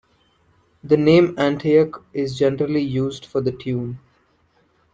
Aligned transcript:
The 0.83 0.97
name 0.97 1.35
"Antioch" 1.37 2.03
is 2.11 2.35
generally 2.35 2.81
used 2.81 3.23
for 3.23 3.39
the 3.39 3.51
tune. 3.51 3.99